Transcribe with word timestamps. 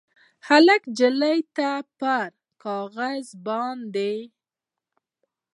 هلک 0.47 0.81
نجلۍ 0.91 1.39
ته 1.55 1.69
پر 1.99 2.29
کاغذ 2.63 3.25
باندې 3.45 4.13